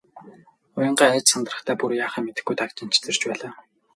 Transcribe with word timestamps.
Уянгаа 0.77 1.07
айж 1.11 1.25
сандрахдаа 1.29 1.75
бүр 1.79 1.91
яахаа 2.03 2.23
мэдэхгүй 2.25 2.55
дагжин 2.57 2.89
чичирч 2.93 3.21
байлаа. 3.27 3.53